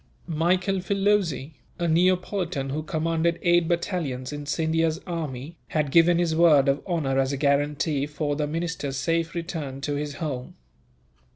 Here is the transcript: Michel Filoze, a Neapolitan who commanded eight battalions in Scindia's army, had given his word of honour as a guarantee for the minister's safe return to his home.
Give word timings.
Michel 0.25 0.81
Filoze, 0.81 1.51
a 1.77 1.87
Neapolitan 1.87 2.71
who 2.71 2.81
commanded 2.81 3.37
eight 3.43 3.67
battalions 3.67 4.33
in 4.33 4.45
Scindia's 4.47 4.99
army, 5.05 5.57
had 5.67 5.91
given 5.91 6.17
his 6.17 6.35
word 6.35 6.67
of 6.67 6.81
honour 6.87 7.19
as 7.19 7.31
a 7.31 7.37
guarantee 7.37 8.07
for 8.07 8.35
the 8.35 8.47
minister's 8.47 8.97
safe 8.97 9.35
return 9.35 9.79
to 9.81 9.93
his 9.93 10.15
home. 10.15 10.55